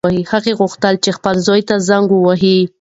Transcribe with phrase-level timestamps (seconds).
[0.31, 2.59] هغه غوښتل چې خپل زوی ته زنګ ووهي.